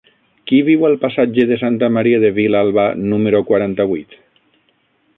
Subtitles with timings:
[0.51, 4.21] Qui viu al passatge de Santa Maria de Vilalba número quaranta-vuit?